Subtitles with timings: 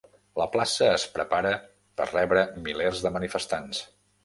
[0.41, 1.51] La plaça es prepara
[2.01, 3.87] per rebre milers de manifestants